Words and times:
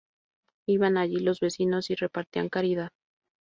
Iban 0.67 0.97
allí 0.97 1.19
los 1.19 1.39
vecinos 1.39 1.91
y 1.91 1.93
repartían 1.93 2.49
caridad. 2.49 2.89